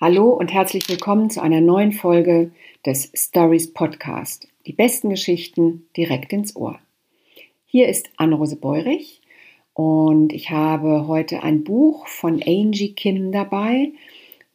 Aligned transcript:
Hallo 0.00 0.28
und 0.30 0.52
herzlich 0.52 0.88
willkommen 0.88 1.28
zu 1.28 1.42
einer 1.42 1.60
neuen 1.60 1.90
Folge 1.90 2.52
des 2.86 3.10
Stories 3.16 3.74
Podcast. 3.74 4.46
Die 4.64 4.72
besten 4.72 5.10
Geschichten 5.10 5.88
direkt 5.96 6.32
ins 6.32 6.54
Ohr. 6.54 6.78
Hier 7.66 7.88
ist 7.88 8.08
Anne-Rose 8.16 8.54
Beurich 8.54 9.22
und 9.74 10.32
ich 10.32 10.50
habe 10.50 11.08
heute 11.08 11.42
ein 11.42 11.64
Buch 11.64 12.06
von 12.06 12.40
Angie 12.40 12.92
Kim 12.92 13.32
dabei. 13.32 13.90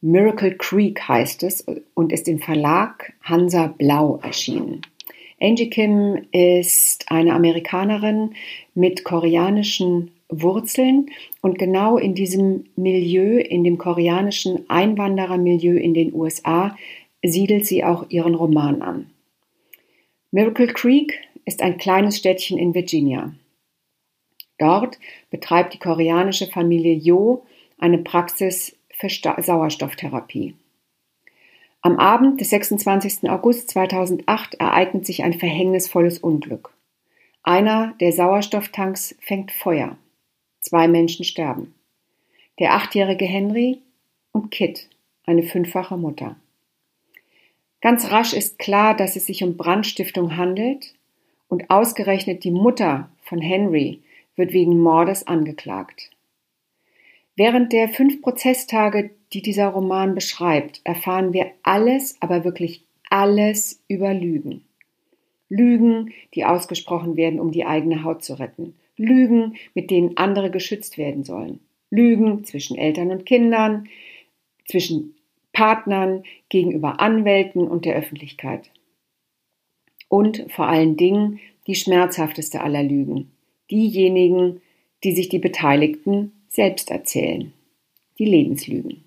Miracle 0.00 0.56
Creek 0.56 1.06
heißt 1.06 1.42
es 1.42 1.66
und 1.92 2.10
ist 2.10 2.26
im 2.26 2.38
Verlag 2.38 3.12
Hansa 3.20 3.66
Blau 3.66 4.20
erschienen. 4.22 4.80
Angie 5.38 5.68
Kim 5.68 6.26
ist 6.32 7.04
eine 7.12 7.34
Amerikanerin 7.34 8.34
mit 8.74 9.04
koreanischen 9.04 10.10
Wurzeln 10.28 11.10
und 11.40 11.58
genau 11.58 11.98
in 11.98 12.14
diesem 12.14 12.64
Milieu, 12.76 13.38
in 13.38 13.64
dem 13.64 13.78
koreanischen 13.78 14.68
Einwanderermilieu 14.68 15.76
in 15.76 15.94
den 15.94 16.14
USA, 16.14 16.76
siedelt 17.22 17.66
sie 17.66 17.84
auch 17.84 18.10
ihren 18.10 18.34
Roman 18.34 18.82
an. 18.82 19.10
Miracle 20.30 20.66
Creek 20.68 21.20
ist 21.44 21.62
ein 21.62 21.78
kleines 21.78 22.16
Städtchen 22.16 22.58
in 22.58 22.74
Virginia. 22.74 23.34
Dort 24.58 24.98
betreibt 25.30 25.74
die 25.74 25.78
koreanische 25.78 26.46
Familie 26.46 26.94
Jo 26.94 27.44
eine 27.78 27.98
Praxis 27.98 28.76
für 28.90 29.08
Sauerstofftherapie. 29.08 30.54
Am 31.82 31.98
Abend 31.98 32.40
des 32.40 32.50
26. 32.50 33.28
August 33.28 33.70
2008 33.70 34.54
ereignet 34.54 35.04
sich 35.04 35.22
ein 35.22 35.34
verhängnisvolles 35.34 36.18
Unglück. 36.18 36.72
Einer 37.42 37.94
der 38.00 38.12
Sauerstofftanks 38.12 39.14
fängt 39.20 39.52
Feuer. 39.52 39.98
Zwei 40.64 40.88
Menschen 40.88 41.26
sterben. 41.26 41.74
Der 42.58 42.72
achtjährige 42.72 43.26
Henry 43.26 43.82
und 44.32 44.50
Kit, 44.50 44.88
eine 45.26 45.42
fünffache 45.42 45.98
Mutter. 45.98 46.36
Ganz 47.82 48.10
rasch 48.10 48.32
ist 48.32 48.58
klar, 48.58 48.96
dass 48.96 49.14
es 49.14 49.26
sich 49.26 49.44
um 49.44 49.58
Brandstiftung 49.58 50.38
handelt 50.38 50.94
und 51.48 51.68
ausgerechnet 51.68 52.44
die 52.44 52.50
Mutter 52.50 53.10
von 53.24 53.42
Henry 53.42 54.00
wird 54.36 54.54
wegen 54.54 54.80
Mordes 54.80 55.26
angeklagt. 55.26 56.10
Während 57.36 57.74
der 57.74 57.90
fünf 57.90 58.22
Prozesstage, 58.22 59.10
die 59.34 59.42
dieser 59.42 59.68
Roman 59.68 60.14
beschreibt, 60.14 60.80
erfahren 60.84 61.34
wir 61.34 61.50
alles, 61.62 62.16
aber 62.20 62.42
wirklich 62.42 62.82
alles 63.10 63.82
über 63.86 64.14
Lügen. 64.14 64.64
Lügen, 65.50 66.14
die 66.32 66.46
ausgesprochen 66.46 67.18
werden, 67.18 67.38
um 67.38 67.52
die 67.52 67.66
eigene 67.66 68.02
Haut 68.02 68.24
zu 68.24 68.38
retten. 68.38 68.74
Lügen, 68.96 69.56
mit 69.74 69.90
denen 69.90 70.16
andere 70.16 70.50
geschützt 70.50 70.98
werden 70.98 71.24
sollen. 71.24 71.60
Lügen 71.90 72.44
zwischen 72.44 72.76
Eltern 72.76 73.10
und 73.10 73.26
Kindern, 73.26 73.88
zwischen 74.66 75.14
Partnern, 75.52 76.24
gegenüber 76.48 77.00
Anwälten 77.00 77.66
und 77.68 77.84
der 77.84 77.94
Öffentlichkeit. 77.94 78.70
Und 80.08 80.44
vor 80.48 80.68
allen 80.68 80.96
Dingen 80.96 81.40
die 81.66 81.74
schmerzhafteste 81.74 82.60
aller 82.60 82.82
Lügen. 82.82 83.30
Diejenigen, 83.70 84.60
die 85.02 85.12
sich 85.12 85.28
die 85.28 85.38
Beteiligten 85.38 86.32
selbst 86.48 86.90
erzählen. 86.90 87.52
Die 88.18 88.26
Lebenslügen. 88.26 89.04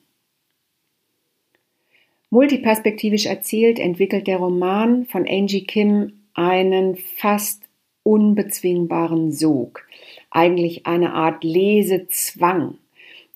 Multiperspektivisch 2.29 3.25
erzählt 3.25 3.79
entwickelt 3.79 4.27
der 4.27 4.37
Roman 4.37 5.05
von 5.05 5.25
Angie 5.27 5.63
Kim 5.63 6.13
einen 6.33 6.97
fast 6.97 7.66
unbezwingbaren 8.07 9.33
Sog, 9.33 9.85
eigentlich 10.31 10.85
eine 10.85 11.11
Art 11.11 11.43
Lesezwang. 11.43 12.77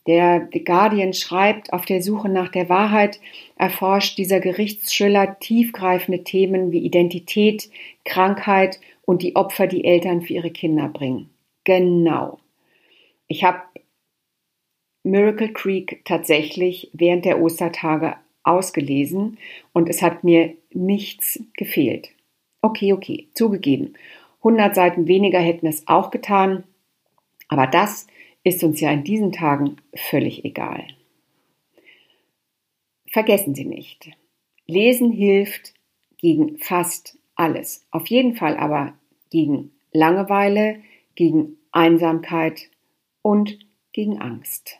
Der 0.07 0.47
The 0.51 0.63
Guardian 0.63 1.13
schreibt, 1.13 1.73
auf 1.73 1.85
der 1.85 2.01
Suche 2.01 2.29
nach 2.29 2.49
der 2.49 2.69
Wahrheit 2.69 3.19
erforscht 3.57 4.17
dieser 4.17 4.39
Gerichtsschiller 4.39 5.37
tiefgreifende 5.39 6.23
Themen 6.23 6.71
wie 6.71 6.79
Identität, 6.79 7.69
Krankheit 8.05 8.79
und 9.05 9.21
die 9.21 9.35
Opfer, 9.35 9.67
die 9.67 9.83
Eltern 9.83 10.21
für 10.21 10.33
ihre 10.33 10.51
Kinder 10.51 10.87
bringen. 10.87 11.29
Genau. 11.65 12.39
Ich 13.27 13.43
habe 13.43 13.61
Miracle 15.03 15.51
Creek 15.51 16.01
tatsächlich 16.05 16.89
während 16.93 17.25
der 17.25 17.41
Ostertage 17.41 18.15
ausgelesen 18.43 19.37
und 19.73 19.89
es 19.89 20.01
hat 20.01 20.23
mir 20.23 20.55
nichts 20.71 21.43
gefehlt. 21.57 22.11
Okay, 22.61 22.93
okay, 22.93 23.27
zugegeben. 23.33 23.95
100 24.43 24.73
Seiten 24.75 25.07
weniger 25.07 25.39
hätten 25.39 25.67
es 25.67 25.87
auch 25.87 26.11
getan, 26.11 26.63
aber 27.47 27.67
das 27.67 28.07
ist 28.43 28.63
uns 28.63 28.81
ja 28.81 28.91
in 28.91 29.03
diesen 29.03 29.31
Tagen 29.31 29.77
völlig 29.93 30.43
egal. 30.45 30.87
Vergessen 33.07 33.53
Sie 33.53 33.65
nicht, 33.65 34.11
Lesen 34.65 35.11
hilft 35.11 35.73
gegen 36.17 36.57
fast 36.57 37.17
alles, 37.35 37.85
auf 37.91 38.07
jeden 38.07 38.35
Fall 38.35 38.57
aber 38.57 38.93
gegen 39.29 39.71
Langeweile, 39.91 40.81
gegen 41.15 41.57
Einsamkeit 41.71 42.69
und 43.21 43.59
gegen 43.91 44.19
Angst. 44.19 44.77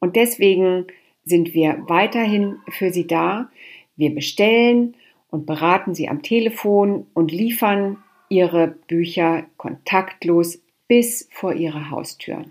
Und 0.00 0.16
deswegen 0.16 0.86
sind 1.24 1.54
wir 1.54 1.84
weiterhin 1.88 2.58
für 2.70 2.90
Sie 2.90 3.06
da. 3.06 3.50
Wir 3.96 4.14
bestellen 4.14 4.96
und 5.30 5.44
beraten 5.44 5.94
Sie 5.94 6.08
am 6.08 6.22
Telefon 6.22 7.06
und 7.14 7.30
liefern 7.30 8.02
ihre 8.28 8.68
Bücher 8.86 9.46
kontaktlos 9.56 10.58
bis 10.88 11.28
vor 11.32 11.54
ihre 11.54 11.90
Haustür. 11.90 12.44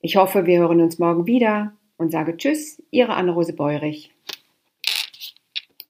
Ich 0.00 0.16
hoffe, 0.16 0.46
wir 0.46 0.60
hören 0.60 0.80
uns 0.80 0.98
morgen 0.98 1.26
wieder 1.26 1.72
und 1.96 2.10
sage 2.10 2.36
Tschüss, 2.36 2.82
Ihre 2.90 3.14
Anne-Rose 3.14 3.54
Beurich. 3.54 4.13